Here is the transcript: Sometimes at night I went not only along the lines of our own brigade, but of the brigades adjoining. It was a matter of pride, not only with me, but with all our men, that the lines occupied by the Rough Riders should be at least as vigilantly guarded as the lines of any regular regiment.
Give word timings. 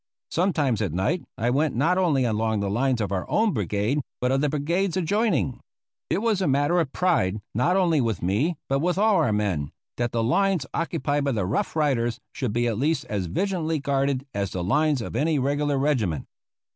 Sometimes 0.31 0.81
at 0.81 0.93
night 0.93 1.21
I 1.37 1.51
went 1.51 1.75
not 1.75 1.95
only 1.95 2.25
along 2.25 2.59
the 2.59 2.71
lines 2.71 3.01
of 3.01 3.11
our 3.11 3.29
own 3.29 3.53
brigade, 3.53 4.01
but 4.19 4.31
of 4.31 4.41
the 4.41 4.49
brigades 4.49 4.97
adjoining. 4.97 5.59
It 6.09 6.23
was 6.23 6.41
a 6.41 6.47
matter 6.47 6.79
of 6.79 6.91
pride, 6.91 7.39
not 7.53 7.77
only 7.77 8.01
with 8.01 8.23
me, 8.23 8.57
but 8.67 8.79
with 8.79 8.97
all 8.97 9.17
our 9.17 9.31
men, 9.31 9.69
that 9.97 10.11
the 10.11 10.23
lines 10.23 10.65
occupied 10.73 11.25
by 11.25 11.33
the 11.33 11.45
Rough 11.45 11.75
Riders 11.75 12.19
should 12.33 12.51
be 12.51 12.65
at 12.65 12.79
least 12.79 13.05
as 13.11 13.27
vigilantly 13.27 13.77
guarded 13.77 14.25
as 14.33 14.49
the 14.49 14.63
lines 14.63 15.03
of 15.03 15.15
any 15.15 15.37
regular 15.37 15.77
regiment. 15.77 16.25